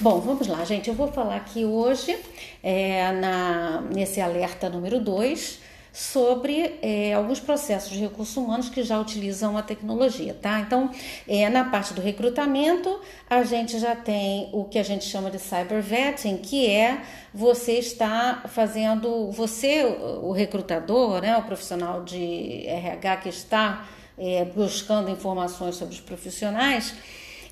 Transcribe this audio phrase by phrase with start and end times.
[0.00, 0.88] Bom, vamos lá, gente.
[0.88, 2.16] Eu vou falar aqui hoje,
[2.62, 5.58] é, na, nesse alerta número 2,
[5.92, 10.60] sobre é, alguns processos de recursos humanos que já utilizam a tecnologia, tá?
[10.60, 10.92] Então,
[11.26, 15.40] é, na parte do recrutamento, a gente já tem o que a gente chama de
[15.40, 17.02] cyber vetting, que é
[17.34, 19.82] você está fazendo, você,
[20.22, 23.84] o recrutador, né, o profissional de RH que está
[24.16, 26.94] é, buscando informações sobre os profissionais,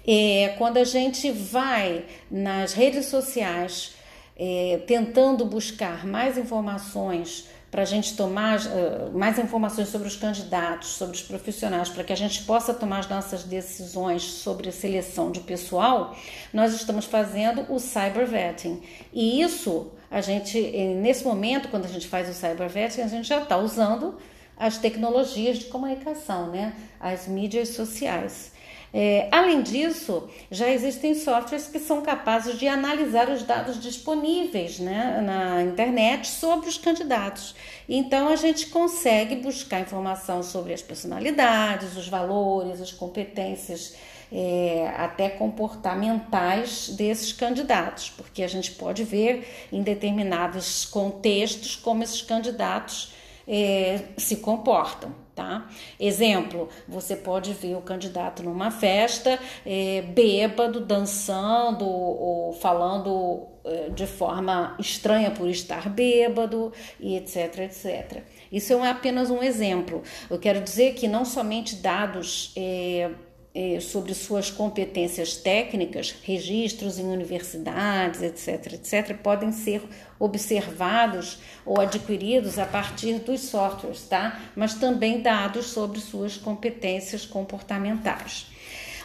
[0.06, 3.94] é, quando a gente vai nas redes sociais
[4.36, 10.90] é, tentando buscar mais informações para a gente tomar uh, mais informações sobre os candidatos,
[10.90, 15.30] sobre os profissionais, para que a gente possa tomar as nossas decisões sobre a seleção
[15.30, 16.16] de pessoal,
[16.54, 18.80] nós estamos fazendo o cyber vetting.
[19.12, 20.58] E isso, a gente,
[21.02, 24.16] nesse momento, quando a gente faz o cyber vetting, a gente já está usando
[24.56, 26.72] as tecnologias de comunicação, né?
[26.98, 28.52] as mídias sociais.
[28.98, 35.20] É, além disso, já existem softwares que são capazes de analisar os dados disponíveis né,
[35.22, 37.54] na internet sobre os candidatos.
[37.86, 43.94] Então, a gente consegue buscar informação sobre as personalidades, os valores, as competências.
[44.32, 52.22] É, até comportamentais desses candidatos, porque a gente pode ver em determinados contextos como esses
[52.22, 53.12] candidatos
[53.46, 55.25] é, se comportam.
[55.36, 55.68] Tá?
[56.00, 64.06] Exemplo, você pode ver o candidato numa festa, é, bêbado, dançando ou falando é, de
[64.06, 68.22] forma estranha por estar bêbado e etc, etc.
[68.50, 70.02] Isso é apenas um exemplo.
[70.30, 73.10] Eu quero dizer que não somente dados é,
[73.58, 79.82] é, sobre suas competências técnicas, registros em universidades, etc., etc., podem ser
[80.18, 84.42] observados ou adquiridos a partir dos softwares, tá?
[84.54, 88.48] Mas também dados sobre suas competências comportamentais.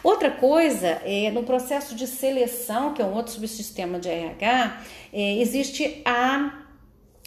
[0.04, 4.82] Outra coisa, é, no processo de seleção, que é um outro subsistema de RH,
[5.14, 6.62] é, existe a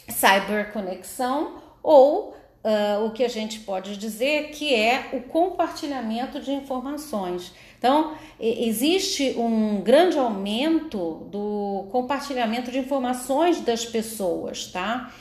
[0.08, 2.36] cyberconexão ou
[2.66, 7.54] uh, o que a gente pode dizer que é o compartilhamento de informações.
[7.78, 15.12] Então, existe um grande aumento do compartilhamento de informações das pessoas, tá?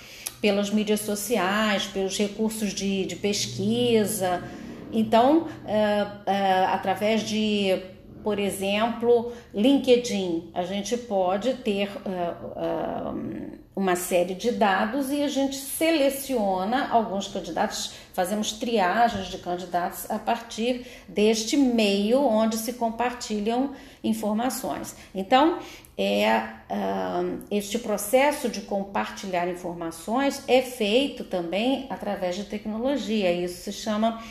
[0.41, 4.43] Pelas mídias sociais, pelos recursos de, de pesquisa.
[4.91, 7.79] Então, uh, uh, através de
[8.23, 15.27] por exemplo, LinkedIn, a gente pode ter uh, uh, uma série de dados e a
[15.27, 23.73] gente seleciona alguns candidatos, fazemos triagens de candidatos a partir deste meio onde se compartilham
[24.01, 24.95] informações.
[25.13, 25.59] Então,
[25.97, 33.31] é uh, este processo de compartilhar informações é feito também através de tecnologia.
[33.31, 34.21] Isso se chama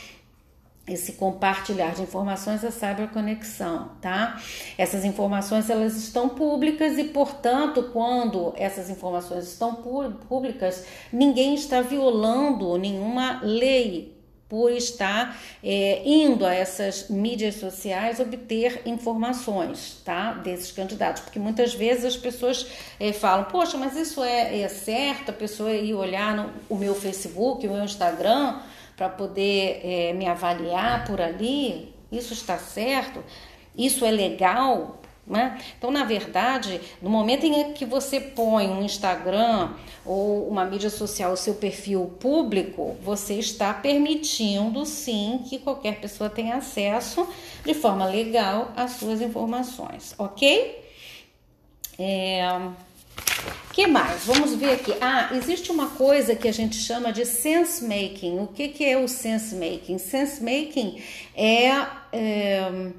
[0.87, 4.41] esse compartilhar de informações é cyberconexão, tá?
[4.77, 9.77] Essas informações elas estão públicas e, portanto, quando essas informações estão
[10.29, 14.13] públicas, ninguém está violando nenhuma lei
[14.47, 20.35] por estar é, indo a essas mídias sociais obter informações, tá?
[20.35, 22.67] Desses candidatos, porque muitas vezes as pessoas
[23.01, 26.95] é, falam, poxa, mas isso é, é certo, a pessoa ir olhar no o meu
[26.95, 28.61] Facebook, o meu Instagram
[28.97, 33.23] para poder é, me avaliar por ali, isso está certo,
[33.77, 35.01] isso é legal.
[35.27, 35.59] Né?
[35.79, 39.71] Então, na verdade, no momento em que você põe um Instagram
[40.05, 46.29] ou uma mídia social, o seu perfil público, você está permitindo sim que qualquer pessoa
[46.29, 47.27] tenha acesso
[47.65, 50.85] de forma legal às suas informações, ok?
[51.99, 52.47] É
[53.75, 54.25] que mais?
[54.25, 54.95] Vamos ver aqui.
[55.01, 58.39] Ah, existe uma coisa que a gente chama de sense making.
[58.39, 59.99] O que, que é o sense making?
[59.99, 61.03] Sense making
[61.35, 61.71] é,
[62.13, 62.93] é,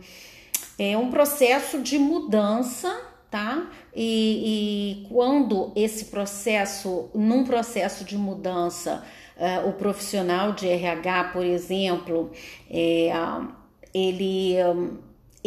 [0.78, 2.94] é um processo de mudança,
[3.32, 3.72] tá?
[3.96, 9.02] E, e, quando esse processo, num processo de mudança,
[9.38, 12.32] uh, o profissional de RH, por exemplo,
[12.70, 13.14] é,
[13.94, 14.58] ele.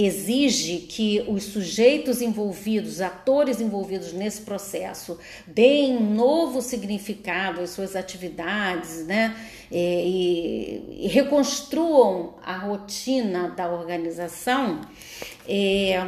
[0.00, 7.96] Exige que os sujeitos envolvidos, atores envolvidos nesse processo, deem um novo significado às suas
[7.96, 9.36] atividades, né?
[9.72, 14.82] E, e reconstruam a rotina da organização,
[15.48, 16.00] é,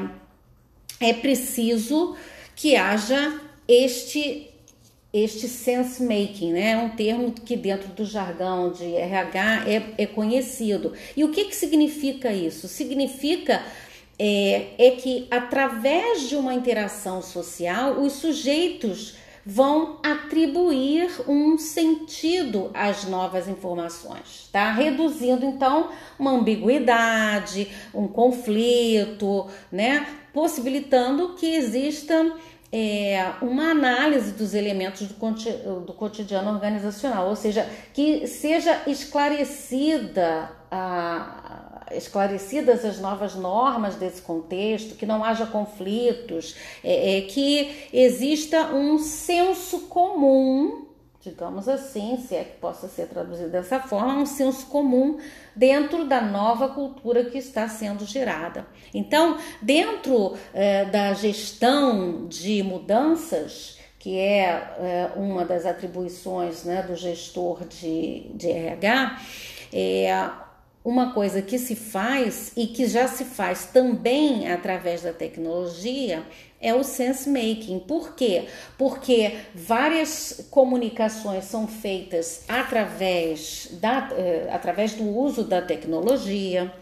[1.00, 2.16] é preciso
[2.54, 4.50] que haja este
[5.12, 6.70] este sense making, né?
[6.72, 10.92] É um termo que dentro do jargão de RH é, é conhecido.
[11.16, 12.68] E o que, que significa isso?
[12.68, 13.62] Significa
[14.18, 23.04] é, é que através de uma interação social, os sujeitos vão atribuir um sentido às
[23.04, 24.70] novas informações, tá?
[24.70, 30.06] Reduzindo então uma ambiguidade, um conflito, né?
[30.32, 32.32] Possibilitando que exista
[32.72, 41.86] é, uma análise dos elementos do, do cotidiano organizacional, ou seja, que seja esclarecida a,
[41.92, 48.98] esclarecidas as novas normas desse contexto, que não haja conflitos, é, é, que exista um
[48.98, 50.86] senso comum,
[51.22, 55.18] digamos assim, se é que possa ser traduzido dessa forma, um senso comum
[55.54, 58.66] dentro da nova cultura que está sendo gerada.
[58.94, 66.96] Então, dentro é, da gestão de mudanças, que é, é uma das atribuições né, do
[66.96, 69.20] gestor de, de RH,
[69.72, 70.30] é,
[70.84, 76.24] uma coisa que se faz e que já se faz também através da tecnologia
[76.60, 77.80] é o sense making.
[77.80, 78.46] Por quê?
[78.78, 86.72] Porque várias comunicações são feitas através, da, eh, através do uso da tecnologia,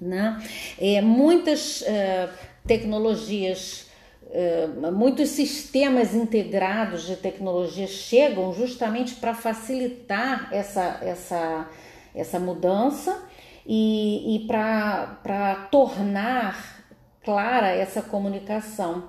[0.00, 0.42] né?
[0.78, 2.28] É, muitas uh,
[2.66, 3.86] tecnologias,
[4.24, 11.68] uh, muitos sistemas integrados de tecnologia chegam justamente para facilitar essa, essa
[12.14, 13.22] essa mudança
[13.66, 16.84] e, e para tornar
[17.24, 19.04] clara essa comunicação,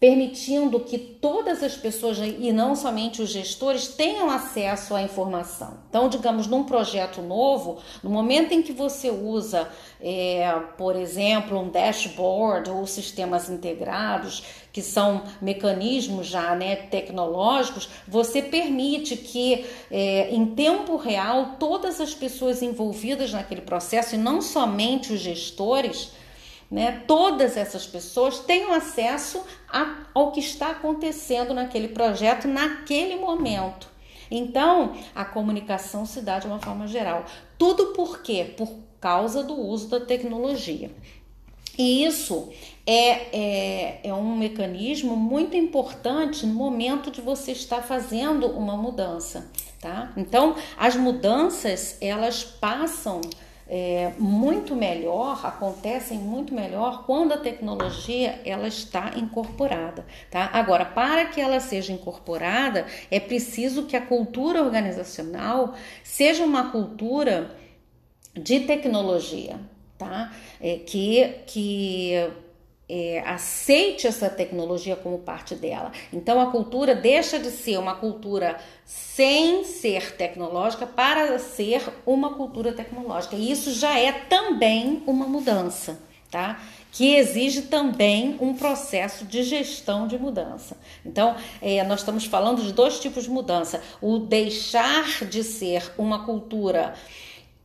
[0.00, 5.78] permitindo que todas as pessoas e não somente os gestores tenham acesso à informação.
[5.88, 9.68] Então, digamos, num projeto novo, no momento em que você usa,
[10.00, 18.42] é, por exemplo, um dashboard ou sistemas integrados, que são mecanismos já né, tecnológicos, você
[18.42, 25.12] permite que é, em tempo real todas as pessoas envolvidas naquele processo, e não somente
[25.12, 26.12] os gestores,
[26.70, 33.94] né, todas essas pessoas tenham acesso a, ao que está acontecendo naquele projeto naquele momento.
[34.30, 37.24] Então, a comunicação se dá de uma forma geral.
[37.56, 38.54] Tudo por quê?
[38.56, 38.68] Por
[39.04, 40.90] causa do uso da tecnologia.
[41.76, 42.48] E isso
[42.86, 49.50] é, é, é um mecanismo muito importante no momento de você estar fazendo uma mudança,
[49.78, 50.10] tá?
[50.16, 53.20] Então, as mudanças, elas passam
[53.68, 60.48] é, muito melhor, acontecem muito melhor quando a tecnologia ela está incorporada, tá?
[60.50, 67.63] Agora, para que ela seja incorporada, é preciso que a cultura organizacional seja uma cultura
[68.34, 69.58] de tecnologia,
[69.96, 70.32] tá?
[70.60, 72.30] É, que, que
[72.88, 75.92] é, aceite essa tecnologia como parte dela.
[76.12, 82.72] Então a cultura deixa de ser uma cultura sem ser tecnológica para ser uma cultura
[82.72, 83.36] tecnológica.
[83.36, 85.98] E isso já é também uma mudança,
[86.30, 86.60] tá?
[86.92, 90.76] Que exige também um processo de gestão de mudança.
[91.04, 96.24] Então, é, nós estamos falando de dois tipos de mudança: o deixar de ser uma
[96.24, 96.94] cultura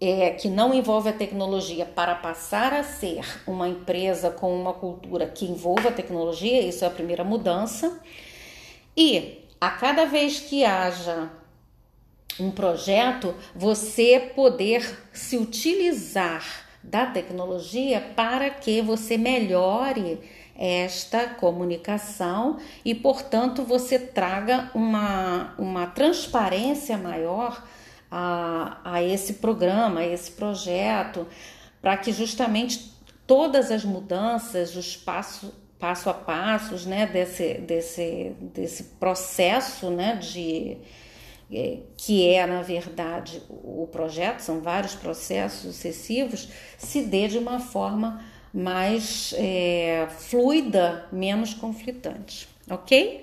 [0.02, 5.28] é, que não envolve a tecnologia para passar a ser uma empresa com uma cultura
[5.28, 8.00] que envolva a tecnologia, isso é a primeira mudança.
[8.96, 11.30] E a cada vez que haja
[12.40, 16.46] um projeto, você poder se utilizar
[16.82, 20.20] da tecnologia para que você melhore
[20.56, 27.64] esta comunicação e, portanto, você traga uma, uma transparência maior
[28.12, 31.28] a, a esse programa, a esse projeto,
[31.82, 32.94] para que justamente
[33.26, 40.78] todas as mudanças, os passos passo a passos né, desse, desse, desse processo né, de,
[41.50, 47.62] é, que é, na verdade, o projeto, são vários processos sucessivos, se dê de uma
[47.62, 48.22] forma
[48.54, 53.22] mais é, fluida, menos conflitante ok?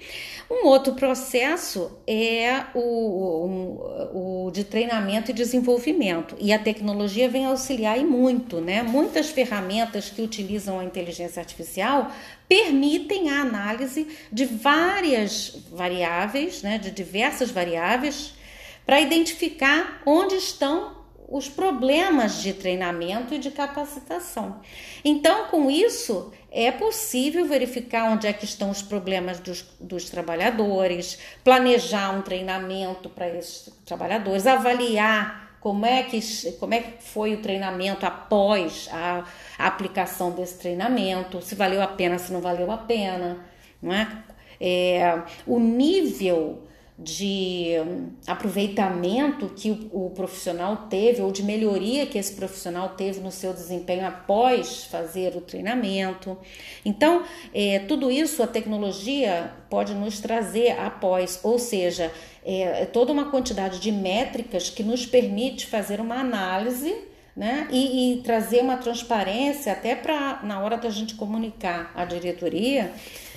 [0.48, 7.46] Um outro processo é o, o, o, de treinamento e desenvolvimento, e a tecnologia vem
[7.46, 8.82] auxiliar e muito, né?
[8.82, 12.12] Muitas ferramentas que utilizam a inteligência artificial
[12.48, 16.78] permitem a análise de várias variáveis, né?
[16.78, 18.34] De diversas variáveis,
[18.84, 20.94] para identificar onde estão
[21.28, 24.60] os problemas de treinamento e de capacitação.
[25.04, 31.18] Então, com isso, é possível verificar onde é que estão os problemas dos, dos trabalhadores,
[31.44, 36.18] planejar um treinamento para esses trabalhadores, avaliar como é que,
[36.52, 39.24] como é que foi o treinamento após a,
[39.58, 43.44] a aplicação desse treinamento, se valeu a pena, se não valeu a pena,
[43.82, 44.08] não é?
[44.58, 46.62] é o nível
[46.98, 53.20] de hum, aproveitamento que o, o, profissional teve ou de melhoria que esse profissional teve
[53.20, 56.38] no seu desempenho após fazer o treinamento.
[56.84, 57.22] Então,
[57.52, 62.10] é, tudo isso a tecnologia pode nos trazer após, ou seja,
[62.42, 66.94] é, é toda uma quantidade de métricas que nos permite fazer uma análise
[67.36, 67.68] né?
[67.70, 72.92] E, e, trazer uma transparência até para na hora da gente comunicar à diretoria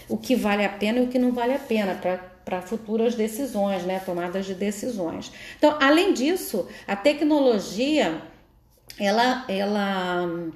[0.07, 1.99] o que vale a pena e o que não vale a pena
[2.45, 3.99] para futuras decisões, né?
[3.99, 5.31] Tomadas de decisões.
[5.57, 8.21] Então, além disso, a tecnologia
[8.97, 10.49] ela, ela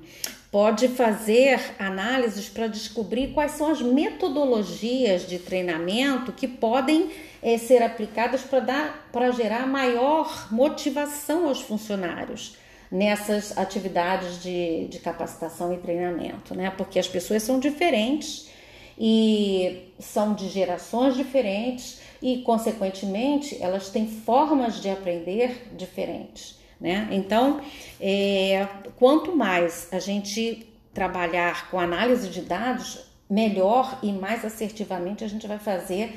[0.50, 7.84] pode fazer análises para descobrir quais são as metodologias de treinamento que podem é, ser
[7.84, 12.63] aplicadas para gerar maior motivação aos funcionários
[12.94, 16.70] nessas atividades de, de capacitação e treinamento, né?
[16.78, 18.48] Porque as pessoas são diferentes
[18.96, 27.08] e são de gerações diferentes e, consequentemente, elas têm formas de aprender diferentes, né?
[27.10, 27.62] Então,
[28.00, 28.68] é,
[29.00, 35.48] quanto mais a gente trabalhar com análise de dados, melhor e mais assertivamente a gente
[35.48, 36.16] vai fazer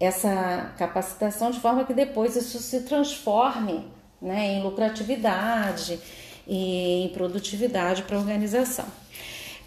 [0.00, 5.98] essa capacitação de forma que depois isso se transforme né, em lucratividade
[6.46, 8.86] e em produtividade para a organização.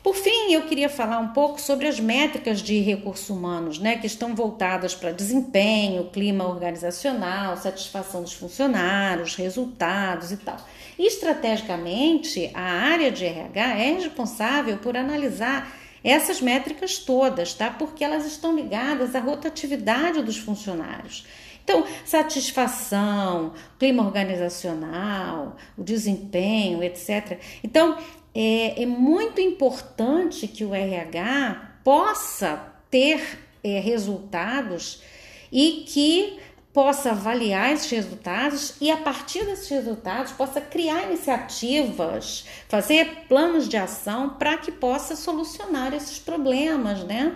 [0.02, 4.08] Por fim, eu queria falar um pouco sobre as métricas de recursos humanos, né, que
[4.08, 10.58] estão voltadas para desempenho, clima organizacional, satisfação dos funcionários, resultados e tal.
[10.98, 15.70] E, estrategicamente, a área de RH é responsável por analisar
[16.02, 17.70] essas métricas todas, tá?
[17.70, 21.26] Porque elas estão ligadas à rotatividade dos funcionários.
[21.70, 27.40] Então, satisfação, clima organizacional, o desempenho, etc.
[27.64, 27.96] Então,
[28.34, 35.04] é, é muito importante que o RH possa ter é, resultados
[35.52, 36.40] e que
[36.74, 43.78] possa avaliar esses resultados e a partir desses resultados possa criar iniciativas, fazer planos de
[43.78, 47.36] ação para que possa solucionar esses problemas, né?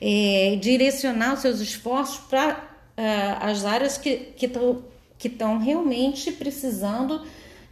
[0.00, 4.82] É, direcionar os seus esforços para uh, as áreas que estão
[5.18, 5.30] que
[5.62, 7.22] realmente precisando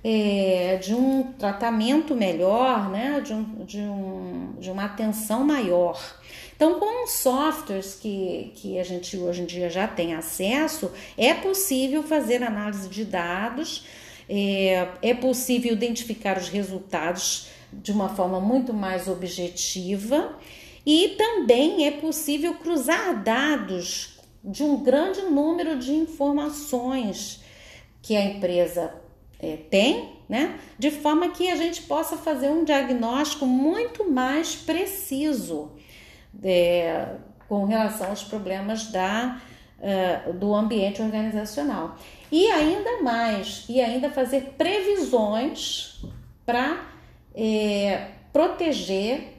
[0.04, 3.20] é, de um tratamento melhor, né?
[3.20, 6.00] de, um, de, um, de uma atenção maior.
[6.56, 12.02] Então, com softwares que, que a gente hoje em dia já tem acesso, é possível
[12.02, 13.86] fazer análise de dados,
[14.28, 20.36] é, é possível identificar os resultados de uma forma muito mais objetiva
[20.84, 27.42] e também é possível cruzar dados de um grande número de informações
[28.00, 28.94] que a empresa
[29.38, 30.58] é, tem, né?
[30.78, 35.72] De forma que a gente possa fazer um diagnóstico muito mais preciso
[36.42, 37.16] é,
[37.48, 39.40] com relação aos problemas da,
[39.78, 41.96] uh, do ambiente organizacional.
[42.30, 46.02] E ainda mais, e ainda fazer previsões
[46.46, 46.86] para
[47.34, 49.34] é, proteger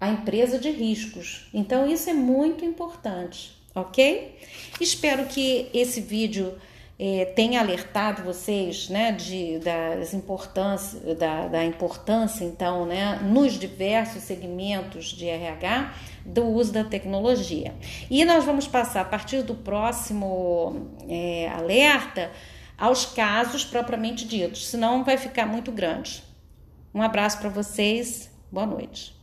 [0.00, 1.50] a empresa de riscos.
[1.52, 4.38] Então, isso é muito importante ok?
[4.80, 6.54] Espero que esse vídeo
[6.98, 14.22] eh, tenha alertado vocês, né, de, das importância, da, da importância, então, né, nos diversos
[14.22, 15.94] segmentos de RH
[16.26, 17.74] do uso da tecnologia.
[18.10, 22.30] E nós vamos passar a partir do próximo eh, alerta
[22.76, 26.22] aos casos propriamente ditos, senão vai ficar muito grande.
[26.94, 29.19] Um abraço para vocês, boa noite.